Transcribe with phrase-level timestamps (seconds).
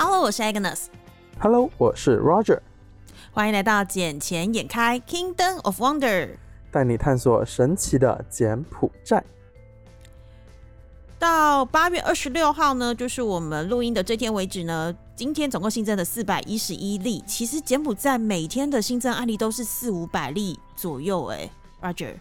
[0.00, 0.84] Hello，我是 Agnes。
[1.40, 2.60] Hello，我是 Roger，
[3.32, 6.36] 欢迎来到捡钱眼开 Kingdom of Wonder。
[6.70, 9.24] 带你探索神奇的柬埔寨。
[11.18, 17.20] 到八月二十六号呢，就是我们录音的这天为止呢，今天总共新增的四百一十一例。
[17.26, 21.50] 其实柬埔寨每天的新增案例都是四五百例左右，哎
[21.82, 22.14] ，Roger。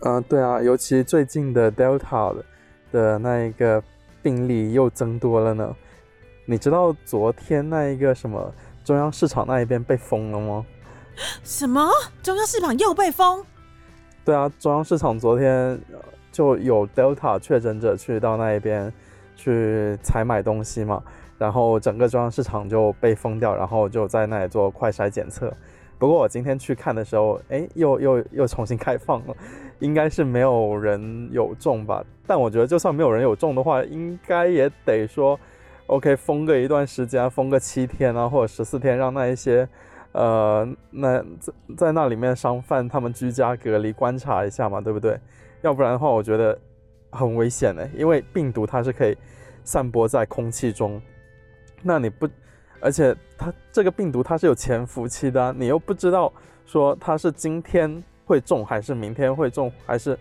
[0.00, 2.44] 嗯、对啊，尤其最近的 Delta 的
[2.90, 3.80] 的那一个
[4.24, 5.72] 病例又增多了呢。
[6.48, 8.54] 你知道昨天那一个什么
[8.84, 10.64] 中央市场那一边被封了吗？
[11.42, 11.90] 什么？
[12.22, 13.44] 中央市场又被封？
[14.24, 15.50] 对啊，中央市场昨天
[15.92, 15.98] 呃
[16.30, 18.92] 就有 Delta 确诊者去到那一边
[19.34, 21.02] 去采买东西嘛，
[21.36, 25.52] 然后整个中央市场就被封掉，然后就在那里做快筛检测。
[25.98, 29.34] 不过我今天去看的时候，哎，又又又重新开放了，
[29.80, 32.04] 应该是没有人有中吧？
[32.24, 35.38] 但我觉得就算没有人有中的话，应该也得说
[35.86, 39.68] ，OK，封个一段时间，封个七天啊，或者十四天，让那一些
[40.12, 45.18] 呃，那在在那里面商贩他们居家隔离观察一下嘛，对不对？
[45.62, 46.58] 要不然的话，我觉得
[47.10, 49.16] 很危险的，因为病毒它是可以
[49.64, 51.00] 散播在空气中，
[51.82, 52.28] 那你不，
[52.80, 56.32] 而且它这个病毒它是有潜伏期的、你又不知道
[56.66, 60.18] 说它是今天会中还是明天会中，还是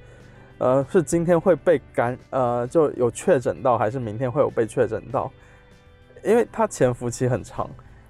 [0.58, 5.32] 呃是今天会被感呃就有确诊到，还是明天会有被确诊到，
[6.26, 7.70] 因为它潜伏期很长，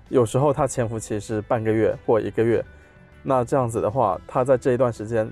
[0.09, 2.63] 有时候它潜伏期是半个月或一个月，
[3.21, 5.31] 那这样子的话，它在这一段时间。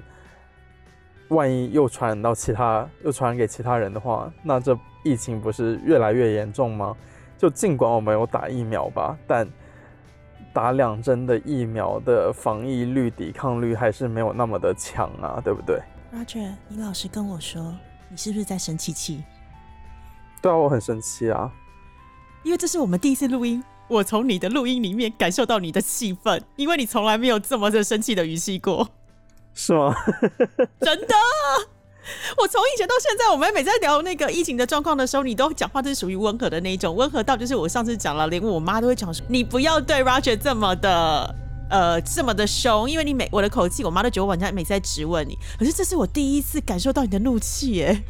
[1.29, 6.95] 万一又传染到其他，又传染给其他人的话，那这疫情不是越来越严重吗？
[7.39, 9.47] 就尽管我们有打疫苗吧，但
[10.53, 15.81] 打两针的疫苗的防疫率、抵抗率还是没有那么的强啊，对不对
[16.13, 17.73] ？Roger，你老实跟我说，
[18.09, 19.23] 你是不是在生气气？
[20.39, 21.51] 对啊，我很生气啊。
[22.43, 28.87] 因为这是我们第一次录音，我从你的录音里面感受到你的气愤，因为你从来没有这么的生气的语气过。
[29.53, 29.95] 是吗？
[30.81, 31.15] 真的。
[32.37, 41.35] 我从以前到现在，我们每在聊那个疫情的状况的时候，你都讲话都是属于温和的那一种，温和到就是我上次讲了，连我妈都会讲说，你不要对 Roger 这么的。
[41.69, 45.35] 呃，这么的凶，因为你每我的口气，我妈都觉得我好像每次在质问你。
[45.57, 48.03] 可是这是我第一次感受到你的怒气，耶！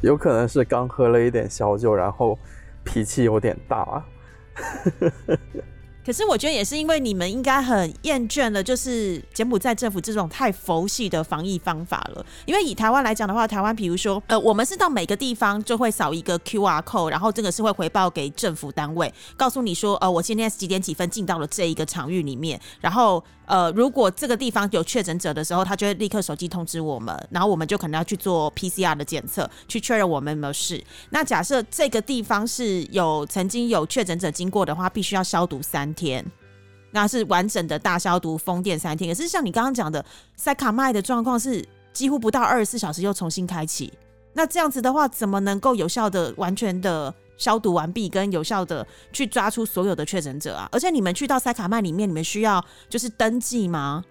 [0.00, 2.38] 有可能是刚喝了一点小酒，然后
[2.84, 4.04] 脾气有点大啊。
[6.06, 12.26] 可是我觉得也是因为你们应该很厌倦了，就是柬埔寨政府这种太佛系的防疫方法了。
[12.44, 23.24] 因为以台湾来讲的话，台湾比如说，呃，我们是到每个地方就会扫一个 QR code，然后这个是会回报给政府单位，告诉你说，呃，我今天几点几分进到了这一个场域里面，然后。
[23.46, 30.82] 呃，如果这个地方有确诊者的时候，他就会立刻手机通知我们，然后我们就可能要去做 PCR 的检测，去确认我们有没有事。
[31.10, 36.24] 那假设这个地方是有曾经有确诊者经过的话，必须要消毒三天，
[36.90, 39.14] 那是完整的大消毒封店三天。
[39.14, 40.04] 可是像你刚刚讲的，
[40.36, 43.92] 塞卡麦的状况是几乎不到二十四小时又重新开启，
[44.32, 47.14] 那这样子的话，怎么能够有效的、完全的？
[47.36, 50.68] 消毒完毕，跟有效的去抓出所有的确诊者啊！
[50.72, 54.04] 而且你们去到塞卡曼里面，你们需要就是登记吗？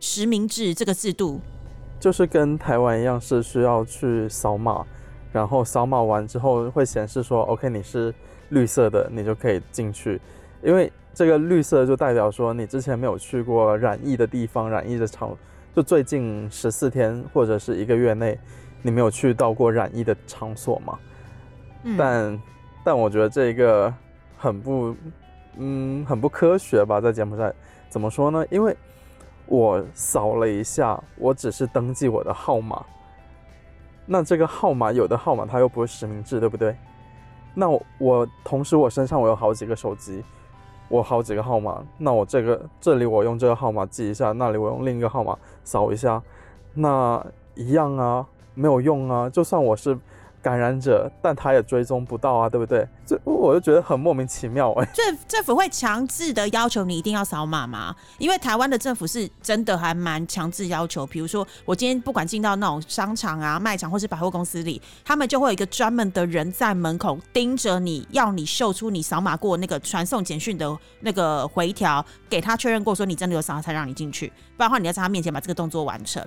[0.00, 1.40] 实名制这个制度，
[1.98, 4.86] 就是跟台湾一样，是需要去扫码，
[5.32, 8.14] 然后扫码完之后会显示说，OK，你是
[8.50, 10.20] 绿色的，你就可以进去。
[10.62, 15.36] 因为这个绿色就代表说你之前没有去过染疫的地方，染疫的场，
[15.74, 18.38] 就最近十四天或者是一个月内，
[18.82, 20.98] 你没有去到过染疫的场所嘛？
[21.84, 22.42] 嗯、但
[22.84, 23.92] 但我觉得这一个
[24.38, 24.94] 很不，
[25.56, 27.52] 嗯，很不科学吧，在柬埔寨
[27.90, 28.46] 怎么说呢？
[28.50, 28.74] 因为
[29.46, 32.82] 我扫了一下，我只是登记我的号码，
[34.06, 36.74] 那这个号码有的号码它又不是实名制，对不对？
[37.54, 37.68] 那
[37.98, 40.22] 我同时我身上我有好几个手机，
[40.88, 46.22] 我好几个号码，那我这个这里我用这个号码记一下，那里我用另一个号码扫一下，
[46.72, 47.22] 那
[47.54, 49.98] 一样啊，没有用啊，就算我是。
[50.42, 52.86] 感染者，但他也追踪不到啊，对不对？
[53.06, 54.92] 这我就觉得很莫名其妙哎、欸。
[54.92, 57.94] 政政府会强制的要求你一定要扫码吗？
[58.18, 76.22] 因为台湾的政府是真的还蛮强制要求，比如说我今天不管进到那种商场啊、卖场或是百货公司里，他们就会有一个专门的人在门口盯着你，要你秀出你扫码过那个传送简讯的那个回条，给他确认过说你真的有扫才让你进去，不然的话你要在他面前把这个动作完成。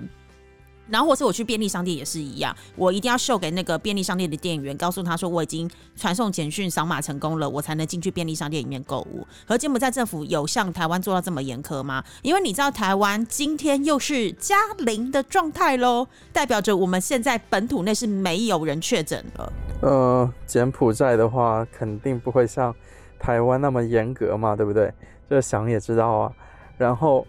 [0.92, 9.26] 然后或是我去便利商店也是一样，我一定要秀给那个便利商店的店员，告诉他说我已经传送简讯扫码成功了，我才能进去便利商店里面购物。
[9.46, 12.04] 和柬埔寨政府有像台湾做到这么严苛吗？
[12.20, 19.52] 因为你知道台湾今天又是加零的状态喽，代表着我们现在本土内是没有人确诊了。
[19.80, 22.74] 呃，柬埔寨的话肯定不会像
[23.18, 24.92] 台湾那么严格嘛，对不对？
[25.30, 26.32] 这想也知道啊。
[26.76, 27.26] 然后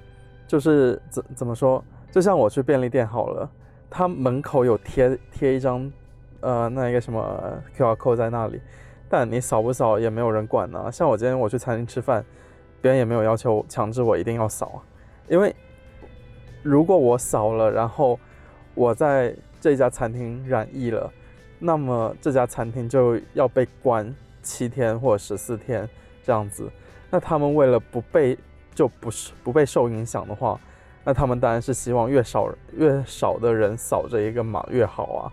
[0.49, 1.81] 就是怎怎么说？
[2.13, 3.49] 就像我去便利店好了，
[3.89, 5.91] 他门口有贴贴一张
[6.41, 8.61] 呃那一个什么 QR code 在那里，
[9.09, 10.91] 但你扫不扫也没有人管呢。
[10.91, 12.23] 像我今天我去餐厅吃饭，
[12.83, 14.83] 别人也没有要求强制我一定要扫，
[15.27, 15.55] 因为
[16.61, 18.19] 如果我扫了，然后
[18.75, 21.11] 我在这家餐厅染疫了，
[21.57, 25.89] 那么这家餐厅就要被关七天或者十四天
[26.23, 26.69] 这样子。
[27.09, 28.37] 那他们为了不被
[28.75, 30.61] 就不是不被受影响的话，
[31.03, 35.31] 那他们当然是希望越少越少的人扫这一个码越好啊。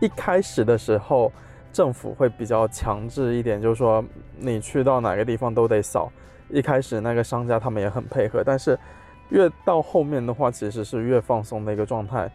[0.00, 1.32] 一开始的时候，
[1.72, 4.04] 政府会比较强制一点，就是说
[4.36, 6.10] 你去到哪个地方都得扫。
[6.50, 8.78] 一开始那个商家他们也很配合，但是
[9.28, 12.30] 越到后面的话，其实是越放松的一个状态。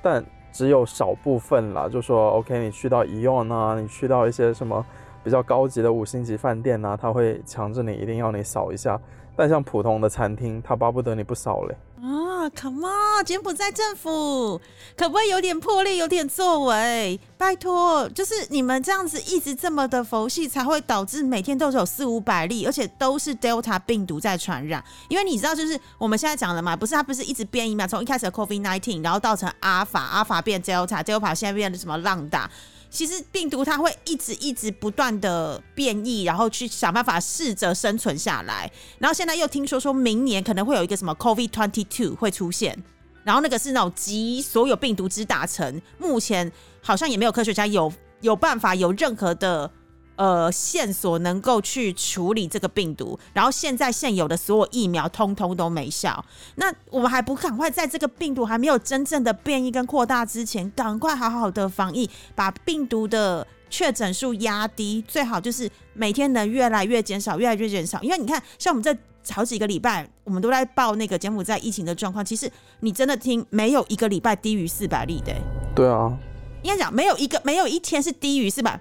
[0.00, 4.84] 但只有少部分啦，就说 OK，你去到医院啊，你去到一些什么
[5.22, 8.98] 比较高级的五星级饭店呐，他会强制你一定要你扫一下。
[9.36, 11.76] 但像普通的餐厅，他巴不得你不扫嘞。
[12.00, 14.60] 啊，Come on，柬埔寨政府
[14.96, 17.18] 可不可以有点魄力，有点作为？
[17.38, 24.84] 拜托，就是你们这样子一直这么的佛系，才会导致每天都有四五百例，而且都是 Delta 病毒在传染。
[25.08, 27.86] 因为你知道，就是我们现在讲的嘛，不是它不是一直变异嘛？
[27.86, 32.50] 从一开始的 COVID nineteen，然后到成阿法，阿法变 Delta，Delta 现在变成什么浪打？
[32.94, 38.70] 其实病毒它会一直一直不断的变异，然后去想办法试着生存下来。
[39.00, 42.80] 然后现在又听说说明年可能会有一个什么 COVID twenty two 会出现，
[43.24, 45.82] 然后那个是那种集所有病毒之大成。
[45.98, 46.50] 目前
[46.80, 49.68] 好像也没有科学家有有办法有任何的。
[50.16, 56.24] 呃，线索能够去处理这个病毒，然后现在现有的所有疫苗通通都没效，
[56.54, 68.00] 那我们还不赶快在这个病毒还没有真正的变异跟扩大之前，赶快好好的防疫，把病毒的确诊数压低，最好就是每天能越来越减少，越来越减少。
[68.00, 68.96] 因为你看，像我们这
[69.32, 75.34] 好几个礼拜，我们都在报那个柬埔寨疫情的状况，其实你真的听，没有一个礼拜低于四百例的。
[75.74, 76.16] 对啊，
[76.62, 78.80] 应该讲没有一个，没有一天是低于四百。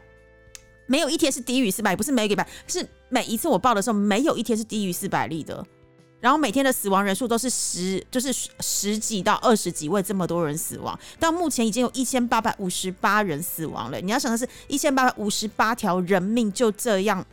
[0.86, 5.66] 没有一天是低于四百，不是每个礼拜，是每一次我报的时候，没有一天是低于四百例的。
[6.20, 8.32] 然后每天的死亡人数都是十，就是
[8.62, 10.98] 十几到二十几位，这么多人死亡。
[11.20, 14.00] 到目前已经有一千八百五十八人死亡了。
[14.00, 17.26] 你要想的是，一千八百五十八条人命就这样，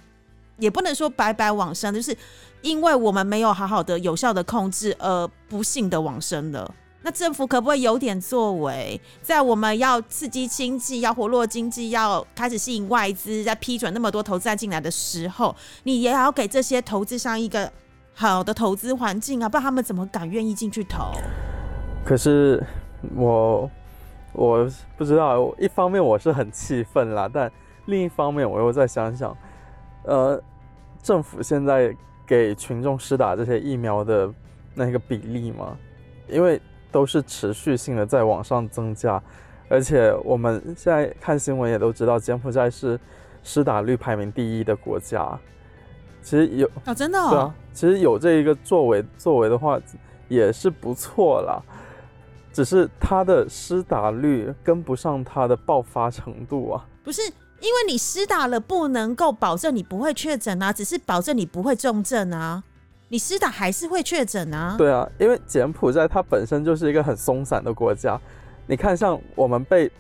[0.59, 2.17] 也不能说白白往生，就是
[2.63, 6.75] 因为我们没有好好的、有效的控制，而不幸的往生了。
[7.03, 15.55] 那政府可不可以有点作为，在我们要刺激经济、要活络经济、要开始吸引外资、在批准那么多投资进来的时候，
[15.85, 17.73] 你也要给这些投资商一个
[18.13, 21.13] 好的投资环境啊，不然他们怎么敢愿意进去投？
[22.05, 22.63] 可是
[23.15, 23.71] 我
[24.33, 27.51] 我不知道，一方面我是很气愤啦，但
[27.87, 29.35] 另一方面我又在想想，
[30.05, 30.39] 呃，
[31.03, 34.31] 政府现在给群众施打这些疫苗的
[34.75, 35.77] 那个比例吗？
[36.29, 39.23] 因为都是持续性的在往上增加，
[39.69, 42.99] 而且我们现在看新闻也都知道，柬埔寨是
[43.43, 45.39] 施打率排名第一的国家。
[46.23, 49.81] 其实有啊，真的对啊，其实有这一个作为作为的话
[50.29, 51.63] 也是不错啦，
[52.53, 56.85] 只是它的施打率跟不上它的爆发程度啊。
[57.03, 62.63] 不是因为你施打了不能够保证你不会确诊啊，只是保证你不会重症啊。
[63.13, 64.77] 你施打还是会确诊啊？
[64.79, 68.19] 对啊，因为柬埔寨它本身就是一个很松散的国家。
[68.69, 69.91] 你看，像我们被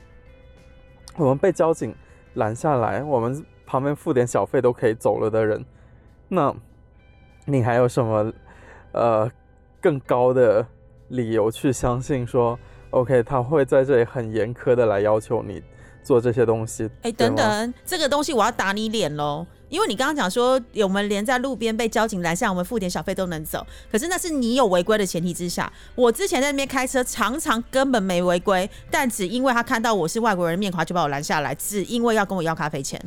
[1.16, 1.92] 我们被交警
[2.34, 5.64] 拦下来，我们旁边付点小费都可以走了的人，
[6.28, 6.54] 那
[7.46, 8.32] 你还有什么
[8.92, 9.28] 呃
[9.80, 10.64] 更高的
[11.08, 12.56] 理由去相信说
[12.90, 15.60] ，OK，他会在这里很严苛的来要求你
[16.04, 16.88] 做这些东西？
[17.02, 19.44] 哎，等等，这个东西我要打你脸喽！
[19.70, 23.66] 因为你刚刚讲说，我们连在路边被交警拦下，我们付点小费都能走。
[23.90, 25.72] 可是那是你有违规的前提之下。
[25.94, 33.00] 我之前在那边开车，常常根本没违规，但只因为他看到我是外国人面孔，就把我拦下来，只因为要跟我要咖啡钱。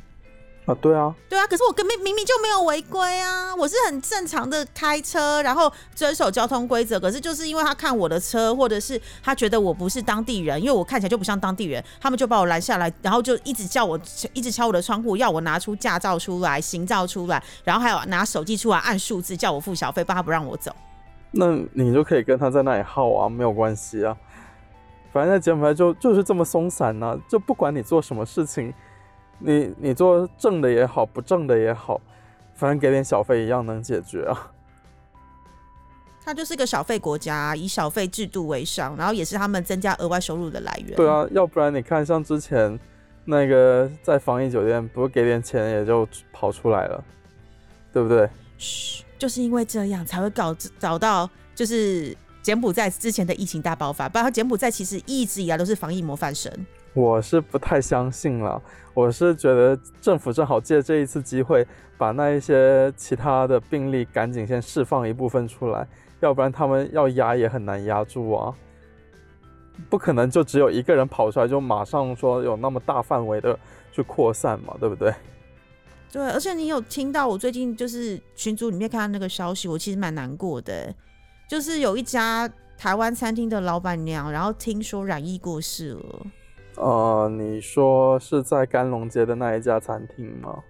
[0.65, 6.98] 啊，对啊，对啊，可是我根本明明就没有违规啊，我是很正常的开车，然后遵守交通规则。
[6.98, 14.00] 可是就是因为他看我的车，或者是他觉得我不是当地人，因为我看起来就不像当地人，他们就把我拦下来，然后就一直叫我，
[14.32, 20.74] 一直敲我的窗户，要我拿出驾照出来、行照出来，然后还有拿手机出来按数字，叫我付小费，不然他不让我走。
[21.32, 24.15] 那你就可以跟他在那里耗啊，没有关系啊，
[25.12, 28.74] 反正在柬埔寨就就是这么松散呢，就不管你做什么事情。
[29.44, 32.00] 你你做正的也好，不正的也好，
[32.56, 34.52] 反正给点小费一样能解决啊。
[36.24, 40.96] 它就是个小费国家，以小费制度为上，然后也是他们增加额外收入的来源。
[40.96, 42.80] 对啊，要不然你看，像之前
[43.26, 47.04] 那个在防疫酒店，不是给点钱也就跑出来了。
[47.92, 48.28] 对不对？
[48.58, 56.52] 嘘，就是因为这样才会搞找到就是柬埔寨之前的疫情大爆发，不然柬埔寨其实一直以来都是防疫模范生。
[56.94, 58.62] 我是不太相信了，
[58.94, 61.66] 我是觉得政府正好借这一次机会，
[61.98, 65.88] 把那一些其他的病例赶紧先释放一部分出来，
[66.20, 68.54] 要不然他们要压也很难压住啊。
[69.90, 73.58] 不可能就只有一个人跑出来就马上说有那么大范围的
[73.92, 75.12] 去扩散嘛，对不对？
[76.12, 80.94] 对，而且你有听到我最近就是群组里面看到那个消息，我其实蛮难过的，
[81.50, 82.48] 就是有一家
[82.78, 86.28] 台湾餐厅的老板娘，然后听说染疫过世了。
[86.75, 90.63] 呃，你说是在甘龙街的那一家餐厅吗？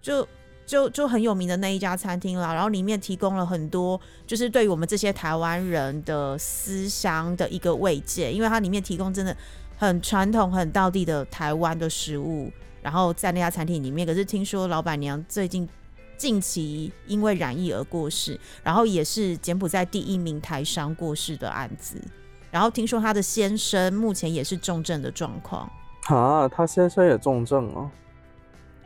[0.00, 0.26] 就
[0.66, 9.36] 就就很有名的那一家餐厅啦，然后里面提供了很多，就是对于我们这些台湾人的思乡的一个慰藉，因为它里面提供真的
[9.76, 12.50] 很传统、很道地的台湾的食物。
[12.82, 15.68] 然后在那家餐厅里面，可是听说老板娘最近
[16.16, 22.00] 近期因为染疫而过世，然后也是柬埔寨第一名台商过世的案子。
[22.52, 25.68] 然后听说他的先生目前也是重症的状况
[26.08, 27.90] 啊，他先生也重症啊。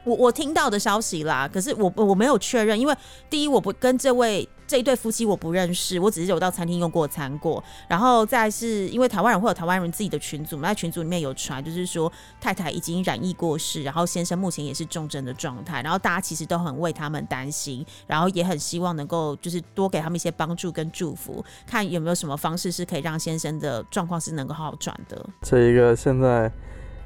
[0.06, 2.94] 我我听到的消息啦，可是我我没有确认，因为
[3.28, 12.10] 第一我不跟这位这一对夫妻我不认识，我只是有到餐厅用过餐过，然后再是因为台湾人会有台湾人自己的群组，在群组里面有传，就是说
[12.40, 25.26] 太太已经染疫过世，然后先生目前也是重症的状态，然后大家其实都很为他们担心，然后也很希望能够就是多给他们一些帮助跟祝福，看有没有什么方式是可以让先生的状况是能够好转的。
[25.42, 26.48] 这一个现在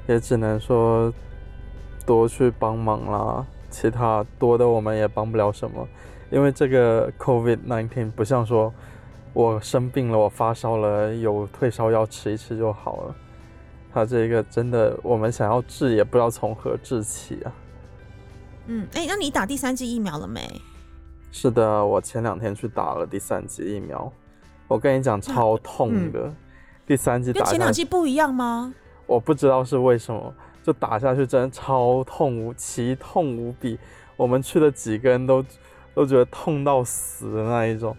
[0.07, 1.11] 也只能说。
[2.11, 5.87] 多去帮忙啦，其他多的我们也帮不了什么，
[6.29, 8.73] 因为这个 COVID nineteen 不像说
[9.31, 13.15] 我生病了，我发烧了，有退烧药吃一吃就好了。
[13.93, 17.53] 它这个真的，我们想要治也不知道从何治起啊。
[18.65, 20.61] 嗯，哎，那你打第三剂疫苗了没？
[21.31, 24.11] 是的，我前两天去打了第三剂疫苗。
[24.67, 26.29] 我跟你讲，超痛的。
[26.85, 28.73] 第三剂打前两剂不一样吗？
[29.07, 30.33] 我不知道是为什么。
[30.63, 33.77] 就打下去，真的超痛无奇痛无比。
[34.15, 35.43] 我们去的几个人都
[35.93, 37.95] 都觉得痛到死的那一种。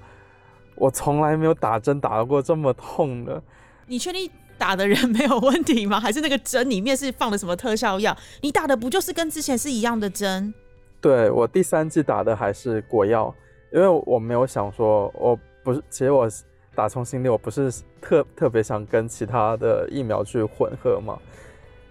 [0.74, 3.42] 我从来没有打针打过这么痛的。
[3.86, 6.00] 你确定打的人没有问题吗？
[6.00, 8.16] 还是那个针里面是放了什么特效药？
[8.40, 10.54] 你打的不就是跟之前是一样的针？
[11.00, 13.34] 对我第三剂打的还是国药，
[13.72, 16.28] 因为我没有想说，我不是，其实我
[16.74, 21.18] 打从心里我不是特特别想跟其他的疫苗去混合嘛。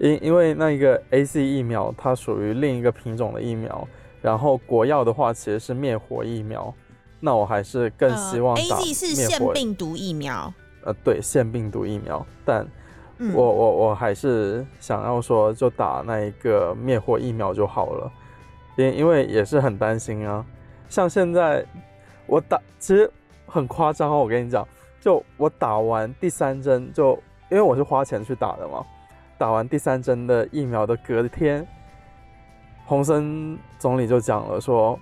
[0.01, 3.87] 因因为那一个 A C 疫苗，它属于另一个品种的疫苗，
[4.19, 6.73] 然后国药的话其实是灭活疫苗，
[7.19, 10.51] 那我还是更希望 A Z 是腺病毒疫苗，
[10.83, 12.67] 呃，对，腺病毒疫苗，但
[13.35, 18.11] 我我我还是想要说就打那一个灭活疫苗就好了，
[18.77, 20.43] 因因为也是很担心啊，
[20.89, 21.63] 像现在
[22.25, 23.07] 我打其实
[23.45, 24.67] 很夸张哦，我跟你讲，
[24.99, 27.11] 就我打完第三针就
[27.51, 28.83] 因为我是花钱去打的嘛。
[29.41, 31.67] 打完第三针的疫苗的隔天，
[32.85, 34.99] 洪森总理就讲了，说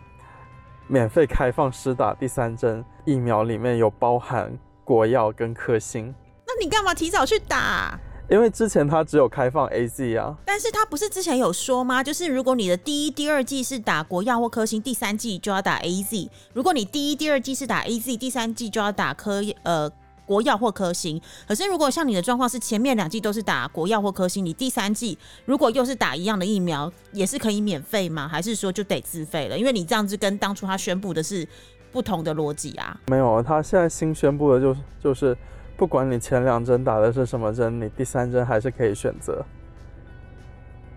[0.88, 6.16] 免费开放施打第三针疫苗，里面有包含国药跟科兴。
[6.48, 8.00] 那你干嘛提早去打？
[8.30, 10.38] 因为之前他只有开放 A Z 啊。
[10.46, 12.02] 但是他不是之前有说吗？
[12.02, 16.30] 就是如果你的第一、第二季是打国药或科兴，第三季就要打 A Z。
[16.54, 19.92] 如果你第一、第二季是打 A Z，第三季就要打科呃。
[20.30, 28.28] 国药或科兴，可是如果像你的状况是前面两季都是打国药或科兴，你第三季如果又是打一样的疫苗，也是可以免费吗？
[28.28, 29.58] 还是说就得自费了？
[29.58, 31.48] 因为你这样子跟当初他宣布的是
[31.92, 32.96] 不同的逻辑啊。
[33.08, 35.36] 没有，他现在新宣布的就是就是
[35.76, 39.44] 不管你前两针打的是什么针，你第三针还是可以选择。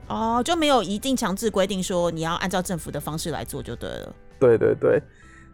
[0.09, 4.15] 哦，就没有一定强制规定说你要按照政府的方式来做就对了。
[4.39, 5.01] 对对对，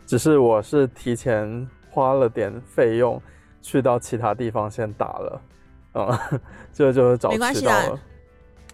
[0.05, 3.23] 只是我是提前花了点费用。
[3.61, 5.41] 去到其他地方先打了，
[5.93, 6.31] 啊，
[6.73, 7.99] 这 就是找没关系的，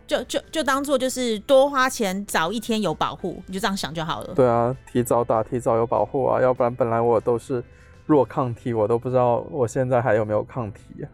[0.06, 4.34] 就就就当做就是多花钱早一天有保护，你就这样想就好了。
[4.34, 7.64] 对啊，提早打提早有保护啊，要不然本来我都是
[8.06, 11.02] 弱抗体，我都不知道我现在还有没有抗体。
[11.02, 11.08] 啊，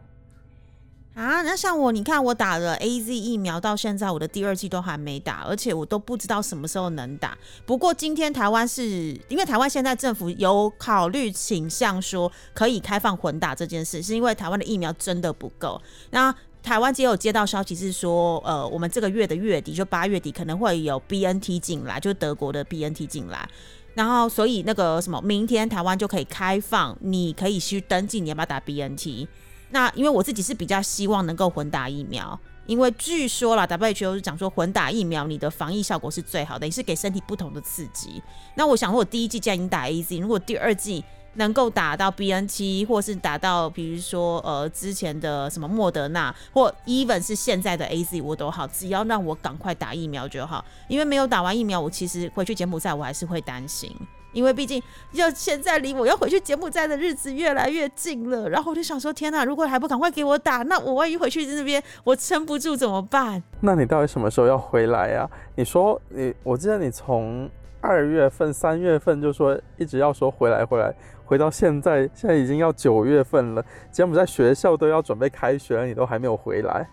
[1.20, 7.36] 啊那像我，你看我打了 A Z 疫苗，到现在我的第二季都还没打，而且我都不知道什么时候能打。
[7.66, 8.82] 不过今天台湾是
[9.28, 15.78] 因为台湾现在政府有考虑倾向说可以开放混打这件事，是因为台湾的疫苗真的不够。
[16.08, 23.46] 那台湾也有接到消息是说，呃，我们这个月的月底就八月底可能会有 B N T 进来，就德国的 B N T 进来，
[23.92, 29.28] 然后所以那个什么，明天台湾就可以开放，你可以去登记你要不要打 B N T。
[29.70, 38.22] 那因为我自己是比较希望能够混打疫苗，因为据说啦 WHO 是讲说混打疫苗，你的防疫效果是最好的，也是给身体不同的刺激。
[38.56, 50.64] 那我想，我第一季既然已经打 A Z，如果第二季能够打到 B N T，或是打到比如说呃之前的什么莫德纳，或 even 是现在的 A Z，我都好，只要让我赶快打疫苗就好。
[50.88, 53.94] 因为没有打完疫苗，我其实回去柬埔寨我还是会担心。
[54.32, 54.82] 因为毕竟，
[55.12, 59.44] 要现在离我要回去柬埔寨的日子越来越近了，然后我就想说，天哪！
[59.44, 63.42] 如果还不赶快给我打，那我万一回去那边我撑不住怎么办？
[63.60, 65.28] 那你到底什么时候要回来呀？
[65.56, 67.48] 你说你，我记得你从
[67.80, 70.94] 二月份、三月份就说一直要说回来回来，
[71.24, 76.88] 回到现在，现在已经要九月份了，柬埔寨学校都要准备开学了，你都还没有回来。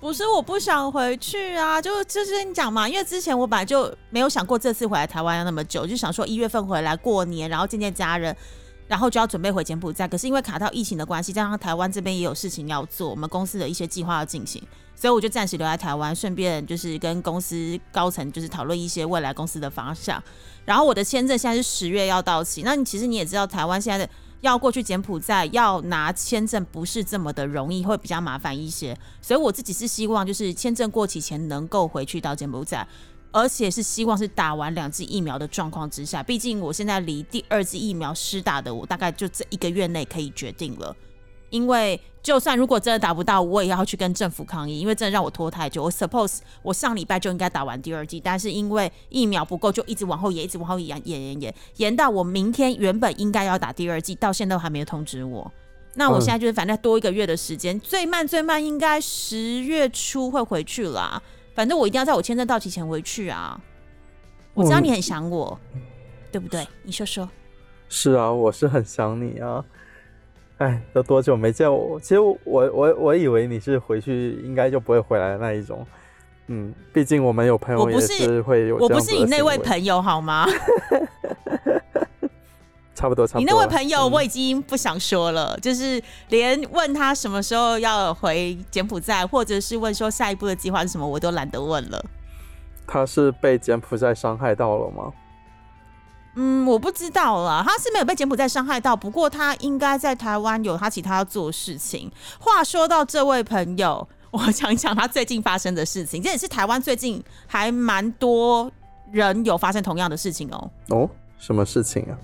[0.00, 8.34] 不是我不想回去啊，就就是跟你讲嘛，因为之前我本来就没有想过这次回来台湾要那么久，就想说一月份回来过年，然后见见家人，
[8.88, 10.08] 然后就要准备回柬埔寨。
[10.08, 14.62] 可是因为卡到疫情的关系，加上台湾这边也有事情要做，我们公司的一些计划要进行，
[14.96, 20.22] 所以我就暂时留在台湾，顺便就是跟公司高层就是讨论一些未来公司的方向。
[20.64, 24.10] 然后我的签证现在是十月要到期，那你其实你也知道台湾现在的。
[24.40, 28.96] 要过去柬埔寨要拿签证不是这么的容易，会比较麻烦一些。
[29.20, 32.86] 所以我自己是希望，就是签证过期前能够回去到柬埔寨，
[33.32, 36.22] 而且是希望是打完两剂疫苗的状况之下。
[36.22, 40.96] 毕竟我现在离第二剂疫苗施打的，我大概就这一个月内可以决定了。
[41.50, 45.84] 因为就算如果真的打不到，我也要去跟政府抗议，因为真的让我拖太久。
[45.84, 55.50] 我 suppose 我上礼拜就应该打完第二剂，但是因为疫苗不够，就一直往后延，一直往后延，延延延，延到我明天原本应该要打第二剂，到现在都还没有通知我。
[55.94, 61.20] 那我现在就是反正多一个月的时间，最慢最慢应该十月初会回去啦。
[61.54, 63.60] 反正我一定要在我签证到期前回去啊。
[64.54, 65.58] 我知道你很想我，
[66.30, 66.66] 对不对？
[66.82, 67.28] 你说说。
[67.88, 69.64] 是啊，我是很想你啊。
[70.60, 71.98] 哎，都多久没见我？
[72.00, 75.86] 其实我我我以为你是回去应该就不会回来的那一种。
[76.48, 78.76] 嗯，毕竟我们有朋友也是会有。
[78.76, 80.46] 我不是你那位朋友好吗？
[82.94, 83.40] 差不多，差不多。
[83.40, 92.04] 你那位朋友我已经不想说了，就是连问他什么时候要回柬埔寨，或者是问说下一步的计划是什么，我都懒得问了。
[92.86, 95.10] 他是被柬埔寨伤害到了吗？
[96.36, 102.10] 嗯，我不知道啦，他是没有被柬埔寨伤害到，不过他应该在台湾有他其他要做的事情。
[102.38, 108.70] 话说到这位朋友，我讲一讲他最近发生的事情，这也是台湾最近还蛮多
[109.10, 110.70] 人有发生同样的事情哦。
[110.88, 112.14] 哦，什么事情啊？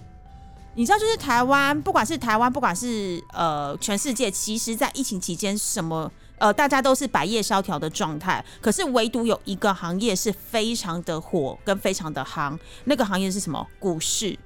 [0.74, 6.10] 你知道，就是台湾，不管是台湾，不管是呃全世界，其实在疫情期间什么。
[6.38, 13.66] 呃，大家都是百业萧条的状态，可是唯独有一个行业是非常的火跟非常的行，那个行业是什么？
[13.78, 14.38] 股市。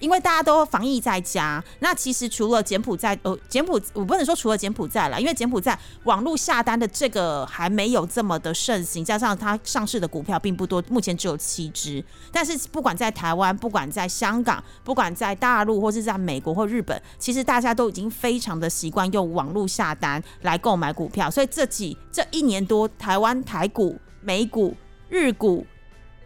[0.00, 12.02] 因为大家都防疫在家，那其实除了柬埔寨，呃，柬埔寨我不能说除了柬埔寨了，因为柬埔寨网络下单的这个还没有这么的盛行，加上它上市的股票并不多，目前只有七只。
[12.32, 24.74] 但是不管在台湾，不管在香港，不管在大陆，或是在美国或日本，其实大家都已经非常的习惯用网络下单来购买股票，所以这几这一年多，台湾台股、美股、
[25.10, 25.66] 日股。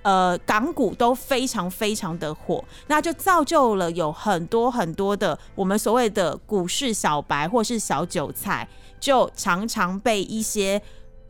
[0.05, 8.69] 呃，港股都非常非常的火，那就造就了有很多很多的我们所谓的股市小白或是小韭菜，
[9.01, 10.81] 就常常被一些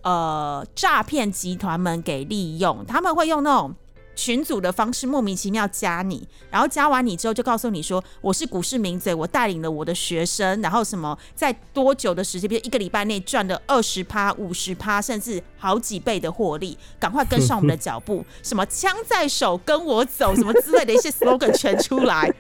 [0.02, 3.74] 呃诈骗集团们给利用，他们会用那种。
[4.14, 22.33] 群组的方式莫名其妙加你，然后加完你之后就告诉你说我是股市名嘴，我带领了我的学生，然后什么在多久的时间，比如一个礼拜内赚了二十趴、五十趴，甚至好几倍的获利，赶快跟上我们的脚步，什么枪在手跟我走，什么之类的一些 slogan 全出来。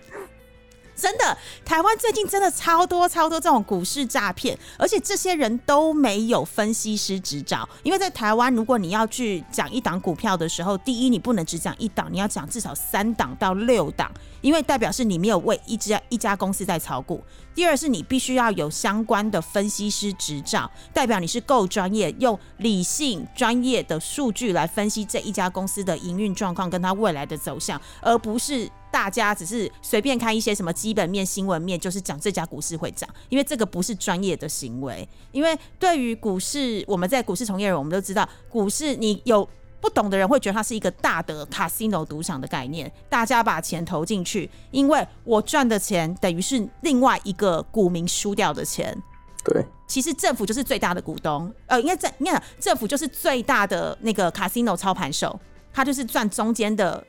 [1.04, 1.36] 真的，
[1.66, 7.68] 台湾最近真的超多超多这种股市诈骗，而且这些人都没有分析师执照。
[7.82, 17.22] 因为在台湾，如果你要去讲一档股票的时候，第一你不能只讲一档，你要讲至少三档到六档，因为代表是你没有为一家一家公司在炒股。
[17.54, 28.70] 第二是你必须要有相关的分析师执照，代表你是够专业，用理性专业的数据来分析这一家公司的营运状况跟它未来的走向，而不是。
[28.94, 35.08] 大家只是随便看一些什么基本面、新闻面，就是讲这家股市会涨，因为这个不是专业的行为。
[35.32, 39.48] 因为对于股市，我们在股市从业人，我们都知道，股市你有
[39.80, 48.96] 不懂的人会觉得它是一个大的 casino 赌场的概念，大家把钱投进去，因为我赚的钱等于是另外一个股民输掉的钱。
[49.44, 55.40] 对，其实政府就是最大的股东，呃，应该在你看，政府就是最大的那个 casino 操盘手，
[55.72, 57.04] 他就是赚中间的。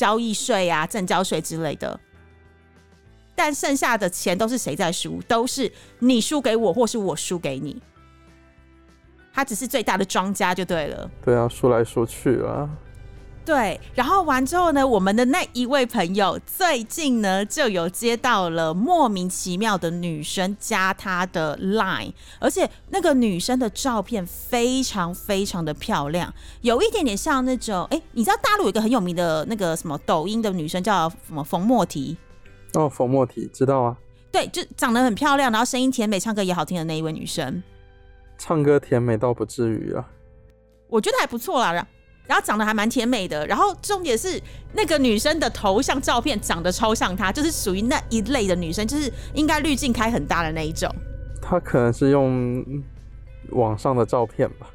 [0.00, 2.00] 交易税啊，证交税之类的，
[3.34, 5.20] 但剩下的钱都是谁在输？
[5.28, 7.82] 都是你输给我，或是我输给你。
[9.30, 11.10] 他只是最大的庄家就对了。
[11.22, 12.66] 对啊，说来说去啊。
[13.42, 32.16] 对，然后完之后呢，我们的那一位朋友最近呢就有接到了莫名其妙的女生加他的 Line，而且那个女生的照片非常非常的漂亮，有一点点像那种，哎，你知道大陆有一个很有名的那个什么抖音的女生叫什么冯莫提？
[32.74, 33.96] 哦，冯莫提知道啊？
[34.30, 37.60] 对，就长得很漂亮，然后声音甜美，唱歌也好听的那一位女生。
[38.38, 40.06] 唱歌甜美倒不至于啊，
[40.88, 41.84] 我觉得还不错啦。
[42.30, 44.40] 然后长得还蛮甜美的，然后重点是
[44.74, 50.88] 那个女生的头像照片长得超像她，就是属于那一类的女生，就是应该滤镜开很大的那一种。
[51.42, 52.64] 她可能是用
[53.48, 54.68] 网上的照片吧。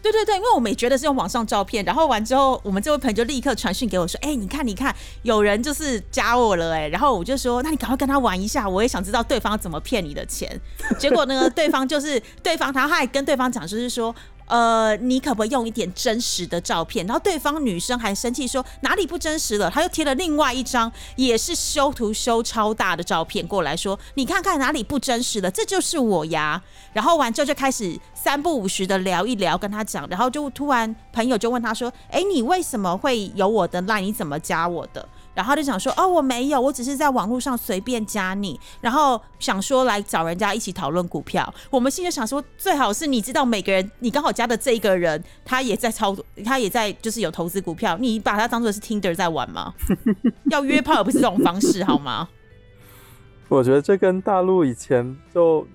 [0.00, 4.94] 对对对，因为我们也觉得是用网上照片，然后完之后，我们这位朋友就立刻传讯给我说：“哎，你看，你看，
[5.24, 10.60] 有人就是加我了，哎。”然后我就说：“那你赶快跟他玩一下，我也想知道对方怎么骗你的钱。”
[10.96, 14.14] 结果呢，对方就是对方，他还跟对方讲，就是说。
[14.46, 17.06] 呃，你可不可以用一点真实的照片？
[17.06, 19.70] 然后对方女生还生气说哪里不真实了？
[19.70, 25.50] 他又贴了另外一张也是修图修超大的照片过来说，你看看哪里不真实了？
[25.50, 26.62] 这就是我呀。
[26.92, 34.00] 然后完之后就开始三不五时的聊一聊，跟他讲，然后就突然朋友就问他说，哎，你为什么会有我的 line？
[34.00, 35.06] 你怎么加我的？
[35.36, 41.52] 然后就想说，哦，我没有，我只是在网络上随便加你，然后想说来找人家一起讨论股票。
[41.68, 49.74] 我们心里想说，最好是你知道每个人，你刚好加的这一个人，他也在操作，他也在就是有投资股票，你把他当做是 Tinder 在玩吗？
[50.50, 52.26] 要约炮也不是这种方式好吗？
[53.48, 55.68] 我觉得这跟大陆以前就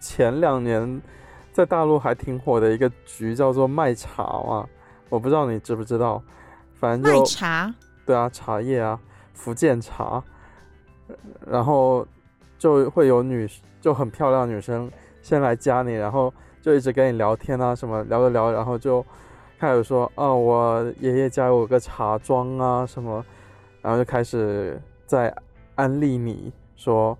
[0.00, 1.02] 前两年
[1.52, 4.66] 在大陆还挺火的一个局叫做卖茶嘛，
[5.10, 6.22] 我不知道你知不知道，
[6.80, 7.72] 反正卖茶。
[8.06, 8.98] 对啊，茶叶啊，
[9.32, 10.22] 福建茶，
[11.46, 12.06] 然后
[12.58, 13.48] 就会有女
[13.80, 14.90] 就很漂亮女生
[15.22, 19.04] 先来加你，然后就一直跟你聊天啊，什么聊着聊，然后就
[19.58, 23.24] 开始说，啊，我爷爷家有个茶庄啊，什么，
[23.80, 25.34] 然后就开始在
[25.74, 27.16] 安利你说，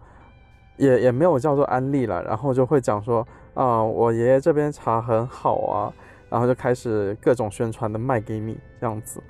[0.77, 5.93] 也也没有叫做安利了，然后就会讲说，啊，我爷爷这边茶很好啊，
[6.29, 9.23] 然后就开始各种宣传的卖给你这样子。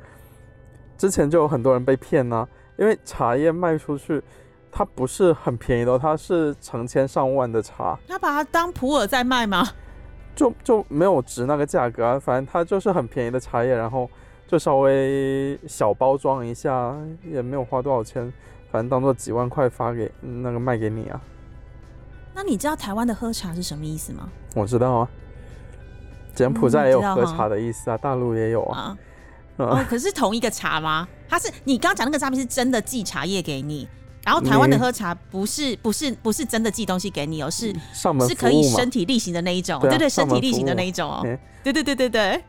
[0.96, 4.22] 之前就有很多人被骗呢，因为茶叶卖出去，
[4.70, 7.98] 它不是很便宜的，它是成千上万的茶。
[8.08, 9.66] 他把它当普洱在卖吗？
[10.34, 14.10] 就就没有值那个价格啊，反正它就是很便宜的茶叶，然后
[14.46, 18.32] 就稍微小包装一下，也没有花多少钱，
[18.70, 21.20] 反正当做几万块发给那个卖给你啊。
[22.34, 24.28] 那你知道台湾的喝茶是什么意思吗？
[24.56, 25.08] 我知道啊，
[26.34, 28.96] 柬埔寨也有喝茶的意思啊，大陆也有啊。
[29.56, 31.06] 哦，可是同一个茶吗？
[31.28, 33.88] 它是你刚刚讲那个诈骗是真的寄茶叶给你，
[34.24, 37.74] 然后台湾的喝茶不是不是不是真的寄东西给你哦，是
[38.26, 41.22] 是可以身体力行的那一种，对对，身体力行的那一种哦，
[41.62, 42.44] 对对对对对，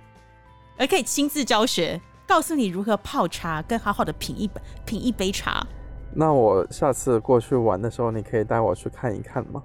[0.78, 4.50] 而可以亲自教学，告诉你如何泡茶，跟好好的品一
[4.86, 5.66] 品一杯茶。
[6.14, 9.62] 那我下次过去玩的时候，你可以带我去看一看吗？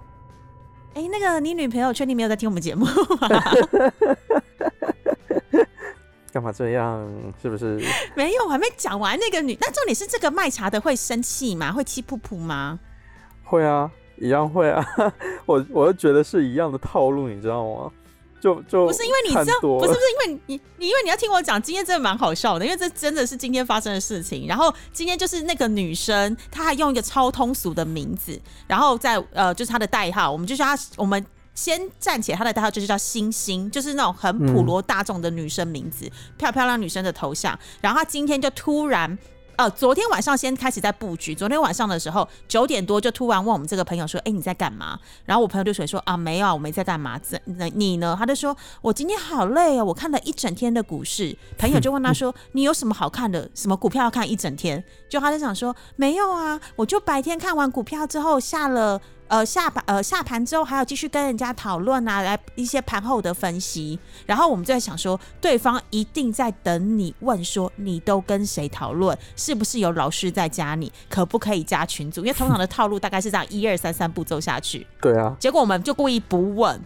[0.94, 3.28] 哎，那个你女朋友确定没有在听我们节目吗？
[6.32, 7.06] 干嘛这样？
[7.42, 7.80] 是不是？
[8.14, 9.18] 没有，我还没讲完。
[9.18, 11.72] 那个女，那重点是这个卖茶的会生气吗？
[11.72, 12.78] 会气噗噗吗？
[13.44, 14.84] 会啊，一样会啊。
[15.46, 17.90] 我我就觉得是一样的套路，你知道吗？
[18.40, 24.46] 就就不是因为你知道，不是不是因为你你因为你要听我讲，今天真的蛮好笑的，因为这真的是今天发生的事情。
[24.46, 31.24] 然后今天就是那个女生，她还用一个超通俗的名字，然后在呃，就是她的代号，我们就叫她我们。
[31.60, 37.58] 先暂且，她的代号就是叫星星，就是那种很普罗大众的女生名字，漂漂亮女生的头像。
[37.82, 39.18] 然后她今天就突然，
[39.56, 41.34] 呃，昨天晚上先开始在布局。
[41.34, 48.16] 昨天晚上的时候九点多就突然问我们这个朋友说：“哎，你在干嘛？”然后我朋友就说说：“啊，没有，我没在干嘛。”怎那你呢？
[48.18, 53.50] 他就说：“我今天好累哦，我看了一整天的股市。”朋友就问他说： “你有什么好看的？
[53.54, 58.98] 什么股票要看一整天？”就他就想说：“没有啊，我就白天看完股票之后下了。”
[59.30, 63.96] 呃，下盘呃下盘之后还要继续跟人家讨论啊，来一些盘后的分析。
[64.26, 69.16] 然后我们就在想说，对方一定在等你问说，你都跟谁讨论？
[69.36, 70.92] 是不是有老师在加你？
[71.08, 72.22] 可不可以加群组？
[72.22, 74.84] 因为通常的套路大概是这样， 一二三三步走下去。
[75.00, 75.36] 对啊。
[75.38, 76.80] 结果我们就故意不问，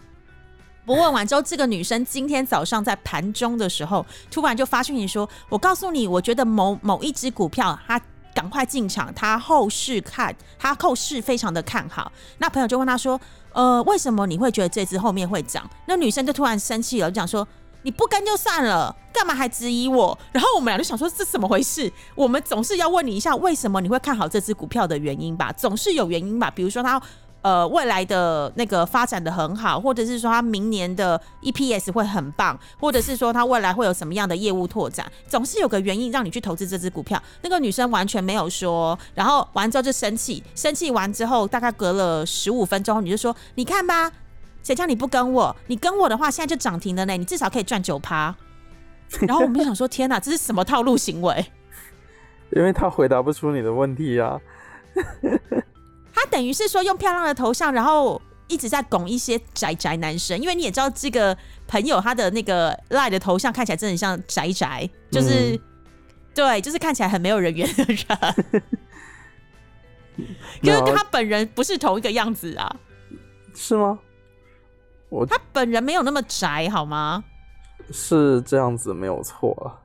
[0.85, 7.99] 不问完之后，这个女生今天早上在盘中的时候，突然就发讯息说：“我告诉你，我觉得某某一只股票它。”
[8.45, 12.11] 赶快进场，他后市看，他后市非常的看好。
[12.37, 13.19] 那朋友就问他说
[13.53, 17.47] ：“呃，为什么你会觉得这只后面会涨？”那女生就突然生气了，就讲说
[17.81, 21.91] ：“你不跟就算了，干嘛还质疑我？”然后我们俩就想说：“这怎么回事？
[22.13, 25.51] 我们总是要问你一下，为什么你会看好这只股票的原因吧？
[25.53, 26.51] 总是有原因吧？
[26.51, 27.01] 比如说他。”
[27.45, 37.21] 呃未来的那个发展的很好，或者是说他明年的 EPS 会很棒，或者是说他未来会有什么样的业务拓展，总是有个原因让你去投资这只股票。
[37.43, 44.11] 那个女生完全没有说，然后完之后就生气，生气完之后大概隔了十五分钟，你就说你看吧，
[44.63, 45.55] 谁叫你不跟我？
[45.67, 48.35] 你跟我的话，现在就涨停了呢，你至少可以赚九趴。
[49.27, 51.45] 然后我们就想说，天哪，这是什么套路行为？
[52.57, 54.41] 因为他回答不出你的问题呀。
[56.15, 60.39] 他等于是说用漂亮的头像，然后一直在拱一些宅宅男生。
[60.39, 65.59] 因为你也知道，这个朋友他的那个赖的头像看起来真的很像宅宅，就是
[66.33, 67.97] 对，就是看起来很没有人缘的人，
[70.63, 72.75] 就是跟他本人不是同一个样子啊？
[73.53, 73.99] 是吗？
[75.09, 77.23] 我他本人没有那么宅，好吗？
[77.91, 79.77] 是这样子没有错啊，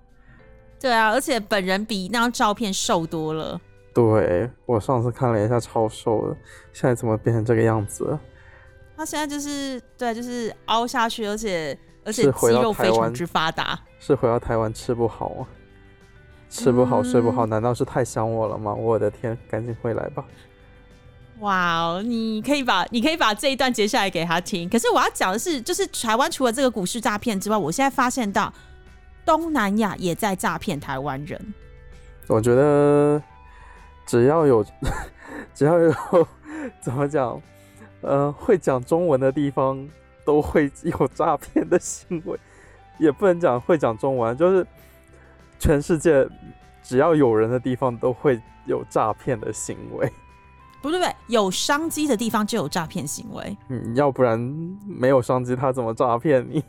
[0.81, 3.61] 对啊，而且本人比那张照片瘦多了。
[4.01, 6.37] 对我上次看了一下，超瘦的，
[6.73, 8.21] 现在怎么变成这个样子了？
[8.97, 13.79] 他现在就是对，就是凹下去，而且而且肌肉非常之发达。
[13.99, 15.43] 是回到台湾吃不好啊？
[16.49, 18.75] 吃不好睡不好，难道是太想我了吗？
[18.75, 20.25] 我的天，赶紧回来吧！
[21.39, 24.69] 哇哦，你可以把你可以把这一段截下来给他听。
[24.69, 28.53] 可是我要讲的是，就是台湾除了这个股市诈骗之外，我现在发现到
[29.25, 31.55] 东南亚也在诈骗台湾人。
[32.27, 33.23] 我觉得
[34.11, 34.65] 只要有
[35.55, 35.95] 只要有
[36.83, 37.41] 怎么讲，
[38.01, 39.89] 呃，会讲中文的地方
[40.25, 42.37] 都会有诈骗的行为，
[42.99, 44.67] 也不能讲会讲中文，就是
[45.61, 46.29] 全世界
[46.83, 50.11] 只要有人的地方都会有诈骗的行为。
[50.83, 53.57] 不对不对，有商机的地方就有诈骗行为。
[53.69, 54.37] 嗯，要不然
[54.89, 56.65] 没有商机，他怎么诈骗你？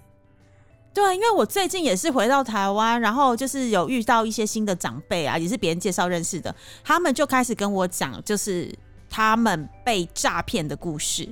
[0.94, 8.74] 对，因为我最近也是回到台湾，然后就是有遇到一些新的长辈啊，也是别人介绍认识的，他们就开始跟我讲，就是
[9.10, 11.28] 他们被诈骗的故事。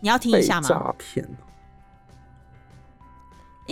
[0.00, 0.68] 你要听一下吗？
[0.68, 1.28] 诈骗。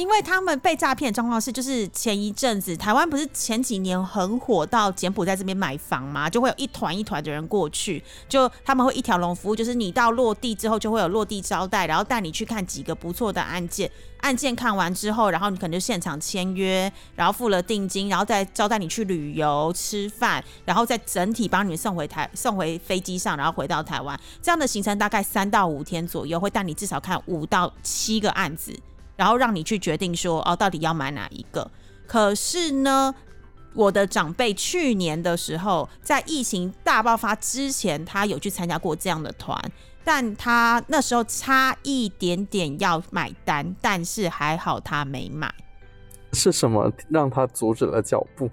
[0.00, 13.90] 因为他们被诈骗的状况是，就是前一阵子台湾不是前几年很火到柬埔寨这边买房嘛，就会有一团一团的人过去，就他们会一条龙服务，就是你到落地之后就会有落地招待，然后带你去看几个不错的案件，
[14.22, 28.74] 案件看完之后，然后你可能就现场签约，然后付了定金，然后再招待你去旅游吃饭，然后再整体帮你送回台送回飞机上，然后回到台湾，这样的行程大概三到五天左右，会带你至少看五到七个案子。
[29.20, 31.70] 然后让你去决定说哦，到底要买哪一个？
[32.06, 33.14] 可是呢，
[33.74, 39.62] 我的长辈去年的时候，在疫情大爆发之前，他有去参加过这样的团，
[40.02, 45.54] 但他那时候差一点点要买单，但是还好他没买。
[46.33, 48.50] 是什么让他阻止了脚步？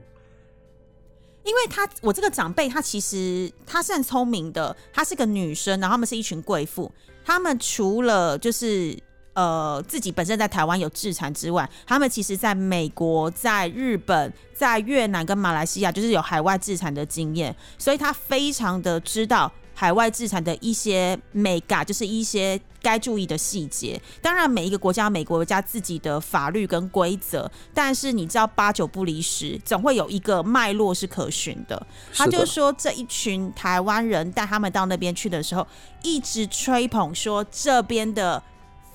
[1.45, 6.91] 因为他我这个长辈，他其实他是很聪明的，她是个女生，然后他们是一群贵妇，
[7.23, 9.01] 他们除了就是。
[9.37, 24.01] 呃，自己本身在台湾有自产之外，他们其实在美国、在日本、在越南跟马来西亚，就是有海外自产的经验，所以他非常的知道海外自产的一些美感，就是一些该注意的细节。
[24.23, 31.85] 当然，每一个国家、美国家自己的法律跟规则，但是你知道八九不离十，总会有一个脉络是可循的。
[32.11, 35.67] 他就说，这一群台湾人带他们到那边去的时候，
[36.01, 38.41] 一直吹捧说这边的。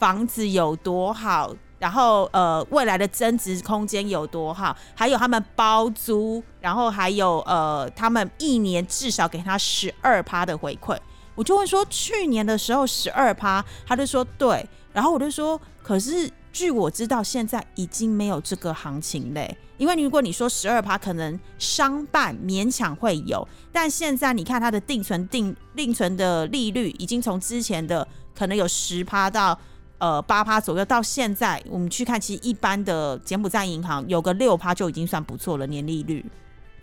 [0.03, 10.99] 房子有多好，然后呃，未来的增值空间有多好，还有他们包租，然后还有呃，他们一年至少给他十二趴的回馈。
[11.37, 29.57] 我就问说，去年的时候十二趴，他就说对，然后我就说，可是据我知道，现在已经没有这个行情嘞，因为如果你说十二趴，可能商办勉强会有，但现在你看它的定存定定存的利率，已经从之前的可能有十趴到。
[30.03, 36.27] 呃，八趴左右，到现在我们去看，其实一般的柬埔寨银行有个六趴就已经算不错了，年利率。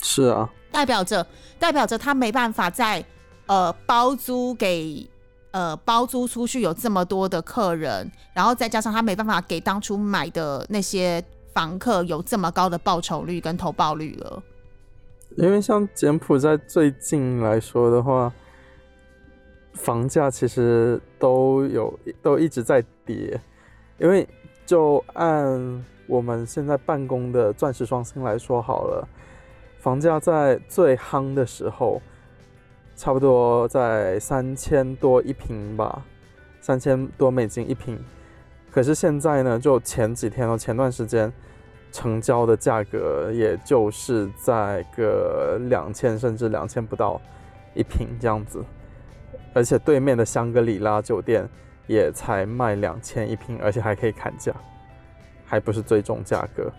[0.02, 1.28] 是啊，代表着
[1.60, 3.04] 代表着他没办法在
[3.48, 5.06] 呃包租给
[5.52, 11.22] 呃包租出去有这么多的客人，然后再加上他没办法给当初买的那些
[11.54, 14.42] 房客有这么高的报酬率跟投报率了。
[15.36, 18.32] 因为像柬埔寨最近来说的话。
[19.76, 23.42] 房价其实都有都一直在跌，
[23.98, 24.28] 因为
[24.68, 29.08] 就按我们现在办公的钻石双星来说好了，
[29.80, 32.00] 房价在最夯的时候，
[32.96, 36.06] 差不多在三千多一平吧，
[36.62, 37.98] 三千多美金一平。
[38.70, 41.34] 可是现在呢，就前几天哦，前段时间
[41.92, 47.20] 成交的价格，也就是在个两千甚至两千不到
[47.74, 48.64] 一平这样子。
[49.56, 51.50] 而且对面的香格里拉酒店
[51.90, 54.54] 也才卖两千一平，而且还可以砍价，
[55.44, 56.72] 还不是最终价格。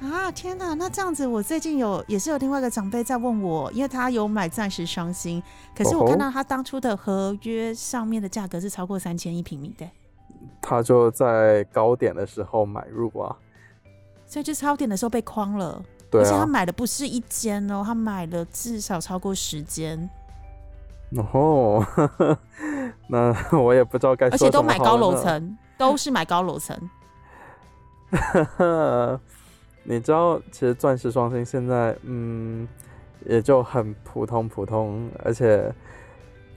[0.00, 0.74] 啊天哪！
[0.74, 5.40] 那这样子，我最近有也是有另外一个长辈在问我，因为他有买暂时双星，
[5.74, 9.88] 可是我看到他当初的合约上面的价格是超过三千一平米的。
[10.60, 13.36] 他就在高点的时候买入啊，
[14.26, 15.80] 所以就超点的时候被框了。
[16.10, 20.08] 对而且他啊，买的不是一间哦，他买了至少超过十间，
[21.16, 21.84] 哦，
[23.08, 24.96] 那我也不知道该说而且都买高。
[24.96, 26.76] 楼层，都是买高楼层。
[29.84, 32.68] 你知道，其实钻石双星现在，嗯，
[33.24, 35.72] 也就很普通普通，而且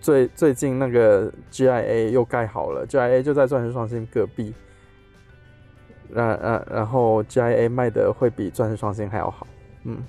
[0.02, 4.54] 最最近那个 GIA 又盖好了，GIA 就在钻石双星隔壁，
[6.10, 9.48] 然然然后 GIA 卖的会比钻石双星还要好，
[9.86, 10.04] 嗯，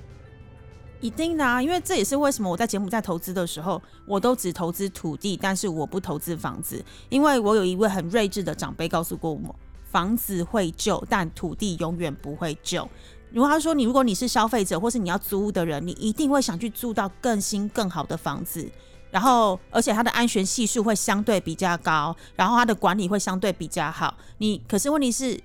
[1.02, 9.54] 一定的啊，因为这也是为什么我在柬埔寨投资的时候，我都只投资土地，但是我不投资房子，因为我有一位很睿智的长辈告诉过我，
[9.90, 12.88] 房子会旧，但土地永远不会旧。
[13.32, 18.70] 如果他说你，如果你是消费者或是你要租屋的人，你一定会想去住到更新更好的房子，
[19.10, 24.14] 然后而且它的安全系数会相对比较高，然后它的管理会相对比较好。
[24.38, 25.40] 你可是问题是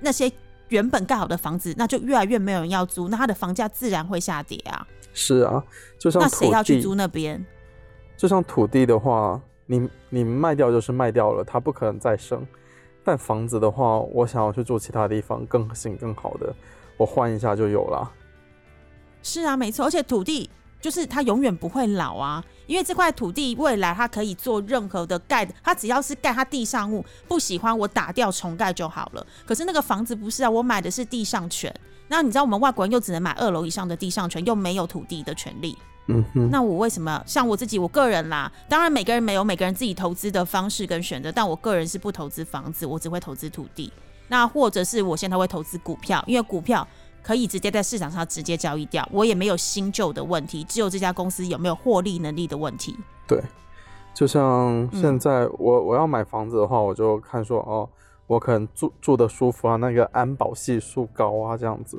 [0.00, 0.32] 那些
[0.68, 4.86] 原本盖好的房子，那就越来越没有人要租，那它的房价自然会下跌啊。
[5.12, 5.62] 是啊，
[5.98, 7.44] 就像那谁要去，租那边？
[8.16, 12.46] 就像土地的话，你你卖掉就是卖掉了，它不可能再生。
[13.04, 16.54] 但房子的话，我想要去住其他地方更新更好的，
[16.96, 18.10] 我换一下就有了。
[19.22, 20.48] 是啊，没错，而且土地
[20.84, 29.26] 就是它永远不会老啊，因为这块土地未来它可以做任何的盖，它只要是盖它地上物，不喜欢我打掉重盖就好了。
[29.46, 31.74] 可是那个房子不是啊，我买的是地上权。
[32.08, 35.74] 那你知道我们外国人又只能买二楼以上的地上权，又没有土地的权利。
[36.08, 43.90] 嗯哼，那我为什么像我自己，我个人啦，当然每个人没有每个人自己投资的方式跟选择，但我个人是不投资房子，我只会投资土地。
[44.28, 46.86] 那或者是我现在会投资股票，因为股票
[47.24, 52.94] 可以直接在市场上直接交易掉，我也没有新旧的问题，只有这家公司有没有获利能力的问题。
[53.26, 53.42] 对，
[54.12, 57.88] 就像嗯现在我我要买房子的话，我就看说哦，
[58.26, 61.98] 我可能住住的舒服啊，那个安保系数高啊这样子。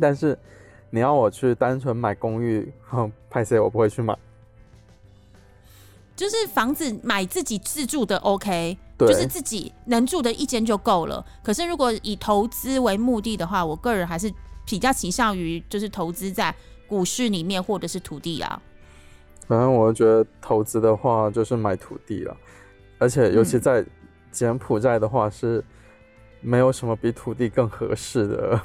[0.00, 0.36] 但是
[0.90, 4.18] 你要我去单纯买公寓，哼，派 C 我不会去买。
[6.16, 11.24] 就是房子买自己自住的 OK，对，就是自己能住的一间就够了。
[11.42, 14.32] 可是如果以投资为目的的话，我个人还是
[14.66, 16.54] 比较倾向于就是投资在
[16.86, 18.60] 股市里面或者是土地啊。
[19.46, 22.36] 反正我觉得投资的话就是买土地了，
[22.98, 23.84] 而且尤其嗯在
[24.30, 25.64] 柬埔寨的话是
[26.40, 28.60] 没有什么比土地更合适的。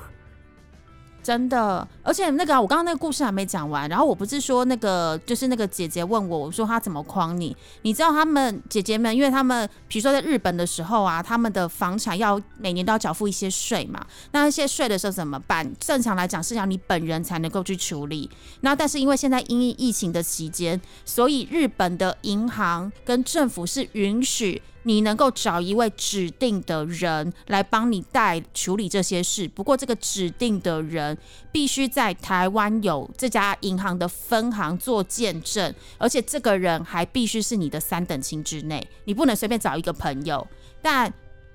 [1.25, 3.89] 真的，而且那个、我刚刚那个故事还没讲完。
[3.89, 7.57] 然后我不是说那个，就是那个姐姐问我，我说她怎么诓你？
[7.81, 14.05] 你知道他们姐姐们，因为他们比如说在日本的时候啊，他们的房产要每年都要缴付一些税嘛。
[14.33, 15.67] 那那些税的时候怎么办？
[15.79, 18.29] 正常来讲是要你本人才能够去处理。
[18.61, 29.47] 那但是因为现在因疫情的期间，所以日本的银行跟政府是允许你能够找一位指定的人来帮你代处理这些事。
[29.49, 31.17] 不过这个指定的人
[31.51, 40.47] 必须在台湾有这家银行的分行做见证，而且这个人还必须是你的三等亲之内，你不能随便找一个朋友。
[40.81, 41.13] 但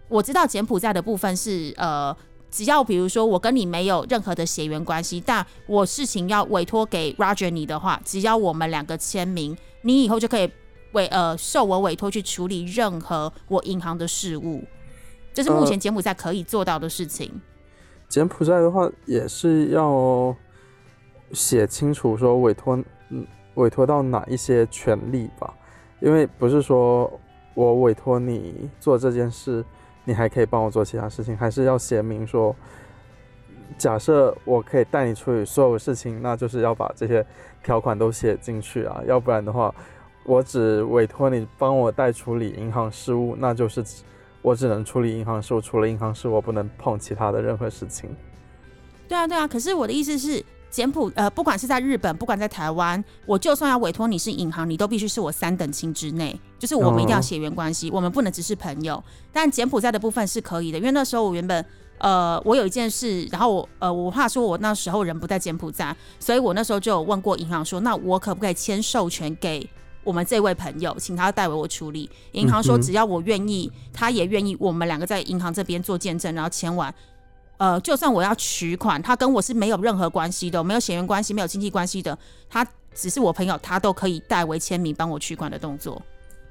[0.08, 2.16] 我知道柬埔寨的部分是呃。
[2.52, 10.50] 只要比如说我跟你没有任何的血缘关系，但我事情要委托给 Roger 你的话，只要我们两个签名，你以后就可以
[10.92, 14.64] 委呃受我委托去处理任何我银行的事务，
[15.32, 17.40] 这是目前柬埔寨可以做到的事情。
[18.08, 20.34] 柬埔寨的话也是要
[21.32, 22.76] 写清楚说委托，
[23.10, 23.24] 嗯，
[23.54, 25.54] 委托到哪一些权利吧，
[26.00, 27.08] 因为不是说
[27.54, 29.64] 我委托你做这件事，
[30.04, 32.54] 你还可以帮我做其他事情，还是要写明说，
[33.78, 37.24] 假设我可以带你处理所有事情，那就是要把这些
[37.62, 39.72] 条款都写进去啊，要不然的话，
[40.30, 43.84] 我只委托你帮我代处理银行事务，那就是
[44.42, 48.08] 我只能处理银行事务，除了银行事务，我不能碰其他的任何事情。
[49.08, 49.48] 对啊，对啊。
[49.48, 59.02] 可是我的意思是，柬埔呃，不管是在日本，不管在台湾，我就算要委托你是银行，你都必须是我三等亲之内，就是我们一定要哦血缘关系，我们不能只是朋友。
[59.32, 61.64] 但柬埔寨的部分是可以的，因为那时候我原本。
[61.98, 69.68] 呃，我有一件事，然后我呃，我话说我那时候人不在柬埔寨，所以我那时候就有问过银行说，那我可不可以签授权给
[70.02, 72.08] 我们这位朋友，请他代为我处理？
[72.32, 76.92] 银行说只要我愿意，他也愿意，我们两个在银行这边做见证，然后签完，
[77.58, 86.00] 呃，就算我要取款，他跟我是没有任何关系的，没有血缘关系，没有经济关系的，他只是我朋友，他都可以代为签名帮我取款的动作。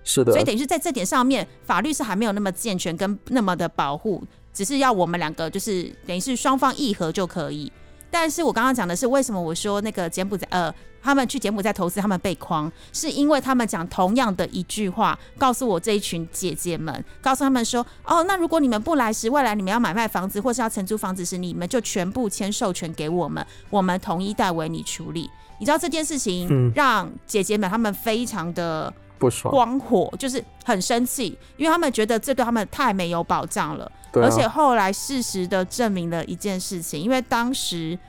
[0.03, 4.23] 是的，所以等于是在这点上面，法律是还没有那么健全跟那么的保护，
[4.53, 7.71] 只是要我们两个就是等于是双方议和就可以。
[8.11, 25.29] 但是我刚刚讲的是为什么我说那个柬埔寨呃，他们去柬埔寨投资，他们被框，是因为他们讲同样的一句话，告诉我这一群姐姐们，告诉他们说，哦，那如果你们不来时，未来你们要买卖房子或是要承租房子时，你们就全部签授权给我们，我们统一代为你处理。
[25.59, 28.93] 你知道这件事情让姐姐们他们非常的。
[29.17, 33.91] 不爽，光火就是很生气，因为他们觉得这对他们太没有保障了。
[34.13, 37.99] 对，而且后来事实的证明了一件事情，因为当时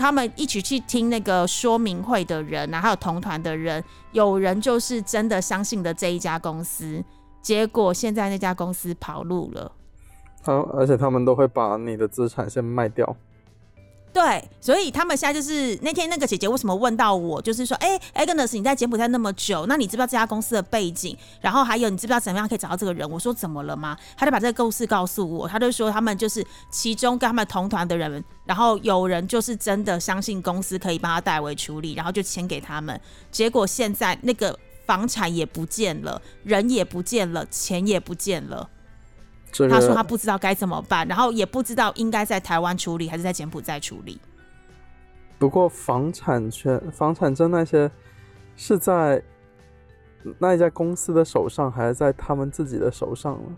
[0.00, 7.04] 他们一起去听那个说明会的人，然后还有同团的人，有人就是真的相信的这一家公司，
[7.42, 9.70] 结果现在那家公司跑路了。
[10.42, 13.14] 他，而且他们都会把你的资产先卖掉。
[14.12, 21.16] 对，所以他们现在就是那天那个姐姐为什么问到我，就是说，哎，Agnes，你在柬埔寨那么久，那你知不知道这家公司的背景？
[21.40, 23.08] 然后还有你知不知道怎么样可以找到这个人？
[23.08, 23.96] 我说怎么了吗？
[24.16, 33.00] 他就把这个故事告诉我，他就说他们就是其中跟他们同团的人，然后有人就是真的相信公司可以帮他代为处理，然后就签给他们，
[33.30, 38.68] 结果现在那个房产也不见了，人也不见了，钱也不见了。
[39.68, 44.20] 他说他不知道该怎么办，然后也不知道应该在台湾处理还是在柬埔寨处理。
[45.38, 47.90] 不过房产权、房产证那些
[48.56, 49.22] 是在
[50.38, 53.56] 那一家公司的手上，还是在他们自己的手上呢？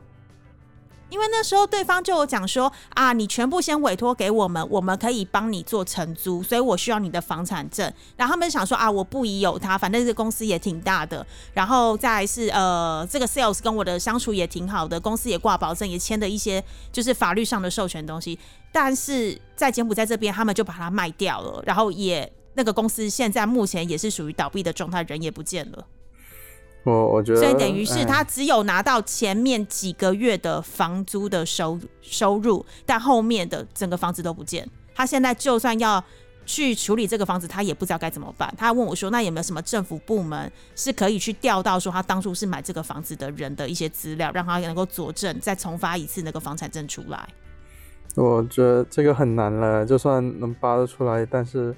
[1.12, 7.92] 因为那时候对方就有讲说啊，你全部先委托给我们，我们可以帮你做承租，所以我需要你的房产证。
[8.16, 11.24] 然后他们想说啊，我不疑有他，反正这公司也挺大的。
[11.52, 18.38] 然后再是呃，这个 sales 跟我的相处也挺好的，公司也挂保证，也签的一些就是法律上的授权东西。
[18.72, 25.86] 但是在柬埔寨这边，他们就把它卖掉了，然后也那个公司现在目前也是属于倒闭的状态，人也不见了。
[26.84, 34.68] 我我觉得，所以等于是他只有拿到前面几个月的房租的收收入，但后面的整个房子都不见。
[34.94, 36.02] 他现在就算要
[36.44, 38.52] 去处理这个房子，他也不知道该怎么办。
[38.58, 47.28] 他问我说：“那有没有什么政府部门是可以去调到说他当初是买这个房子的人的一些资料，让他能够佐证，再重发一次那个房产证出来？”
[48.16, 51.74] 我觉得这个很难了，就算能扒得出来，但是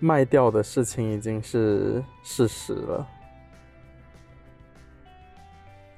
[0.00, 3.06] 卖掉的事情已经是事实了。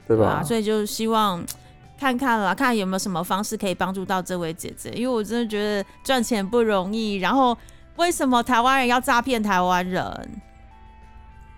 [0.07, 0.43] 对吧？
[0.43, 1.45] 所以就希望
[1.99, 7.17] 看看啦，看有没有什么方式可以帮助到这位姐姐，因为我真的觉得赚钱不容易。
[7.17, 7.57] 然后
[7.97, 10.31] 为什么台湾人要诈骗台湾人？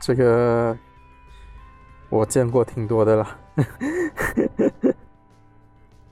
[0.01, 0.77] 这个
[2.09, 3.37] 我见过挺多的啦。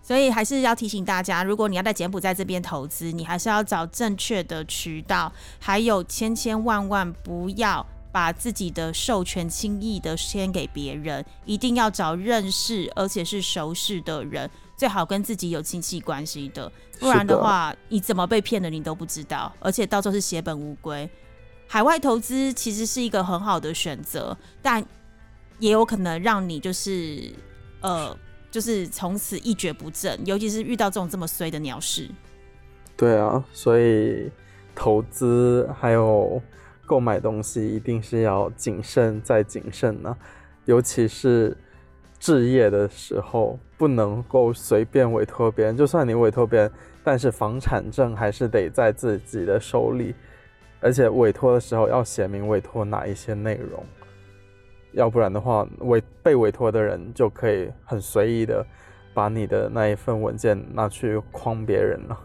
[0.02, 7.84] 所以还是要提醒大家，如果你要在柬埔寨这边投资，你还是要找正确的渠道，还有千千万万不要。
[8.16, 18.70] 把自己的授权轻易的签给别人，一定要找认识而且是熟识的人，最好跟自己有亲戚关系的，不然的话，你怎么被骗的。
[18.70, 21.06] 你都不知道，而且到时候是血本无归。
[21.66, 23.74] 海外投资其实是一个很好的。
[23.74, 24.82] 选择，但
[25.58, 27.30] 也有可能让你就是
[27.82, 28.16] 呃，
[28.50, 31.58] 就是从此一蹶不振，尤其是遇到这种这么衰的。
[31.58, 32.10] 鸟事。
[32.96, 34.32] 对啊，所以
[34.74, 36.40] 投资还有。
[36.86, 40.16] 购买东西一定是要谨慎再谨慎呢，
[40.64, 41.54] 尤其是
[42.18, 45.76] 置业的时候，不能够随便委托别人。
[45.76, 46.72] 就算你委托别人，
[47.04, 50.14] 但是房产证还是得在自己的手里，
[50.80, 53.84] 而且委托的时候要写明委托哪一些内容，
[54.92, 58.64] 要不然的话，委被委托的人就可以很随意的
[59.12, 62.20] 把你的那一份文件拿去诓别人了。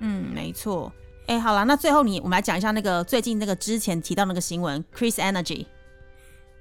[0.00, 0.92] 嗯，没错。
[1.26, 5.66] 哎，好了，那最后你我们来讲一下那个最近那个之前提到那个新闻，Chris Energy。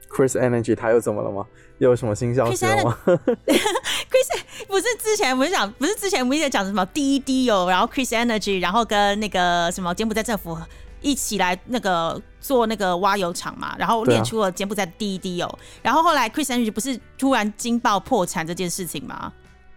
[0.10, 1.46] Chris Energy 他又怎么了吗？
[1.80, 2.98] 又有什么新消息了吗？
[3.48, 10.58] Chris 不是之前我们讲，不是之前我们一直讲什么 DED 哦，然后 Chris Energy，然后跟那个什么柬埔寨政府
[11.02, 19.34] 一起来那个做那个挖油厂嘛，然后列出了柬埔寨的 DED 哦，然后后来 Chris Energy 不是突然惊爆破产这件事情吗？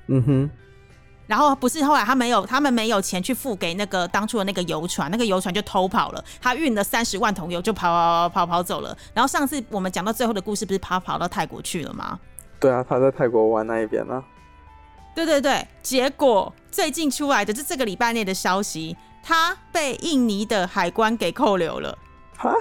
[0.08, 0.50] 嗯哼。
[1.26, 6.24] 然后不是后来他没有，他们没有钱去付给那个当初的那个游船，那个游船就偷跑了。
[6.40, 8.96] 他运了三十万桶油就跑跑跑跑走了。
[9.12, 12.18] 然后上次我们讲到最后的故事，不是他跑到泰国去了吗？
[12.60, 14.22] 对啊，他在泰国湾那一边呢。
[15.14, 21.96] 对对对，结果最近出来的是这个礼拜内的消息，他被印尼的海关给扣留了。
[22.36, 22.54] 哈？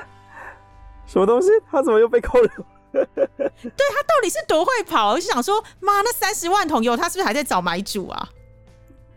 [1.06, 1.50] 什么东西？
[1.70, 2.50] 他怎么又被扣留？
[2.92, 5.12] 对他到底是多会跑？
[5.12, 8.30] 我就想说，妈，那三十万桶油，他是不是还在找买主啊？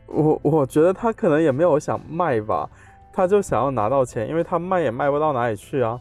[0.07, 2.69] 我我觉得他可能也没有想卖吧，
[3.13, 6.01] 他就想要拿到钱，因为他卖也卖不到哪里去啊。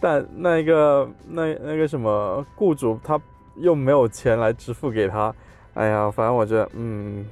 [0.00, 3.20] 但那个那那个什么雇主他
[3.56, 5.34] 又没有钱来支付给他，
[5.74, 7.26] 哎呀，反正我觉得嗯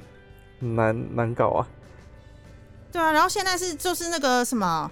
[0.59, 1.67] 难难搞啊。
[2.91, 4.91] 对啊，然后现在是就是那个什么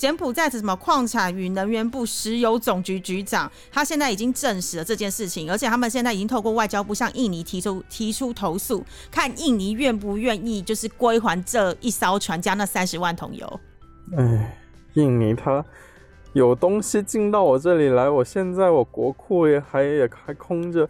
[0.00, 13.60] 柬埔寨的什么矿产与能源部石油总局局长，他现在已经证实了这件事情，而且他们现在已经透过外交部向印尼提出提出投诉，看印尼愿不愿意就是归还这一艘船加那三十万桶油。
[14.16, 14.58] 哎，
[14.94, 15.62] 印尼他。
[16.32, 20.88] 有东西进到我这里来，我现在我国库也还也还空着，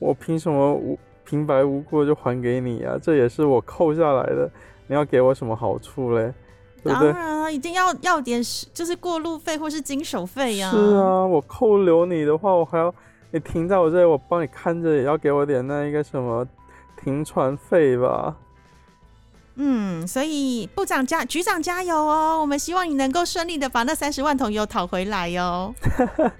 [0.00, 2.98] 我凭什么无平白无故就还给你啊？
[3.00, 4.50] 这也是我扣下来的，
[4.88, 6.34] 你要给我什么好处嘞？
[6.82, 7.12] 对不对？
[7.12, 10.70] 当然啊，一定要要点就是过路费或是经手费呀。
[10.70, 12.94] 是啊，我扣留你的话，我还要
[13.30, 16.46] 你停在我这里，我帮你看着，也要给我点那一个什么
[17.02, 18.36] 停船费吧。
[19.60, 22.40] 嗯，所以部长加局长加油哦！
[22.40, 25.74] 我们希望你能够顺利的把那三十万桶油讨回来哟。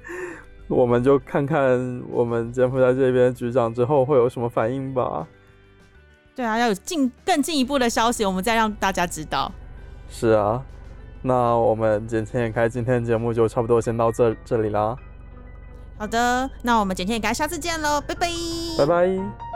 [0.68, 5.26] 我们就看看我们柬埔寨这边局长之后会有什么反应吧。
[6.36, 9.50] 对啊，要有进更进一步的消息，我们再让大家知道。
[10.08, 10.62] 是啊，
[11.22, 14.96] 那我们简天眼开今天节目就差不多先到这这里啦。
[15.98, 18.28] 好的，那我们简天也开下次见喽，拜拜，
[18.78, 19.47] 拜拜。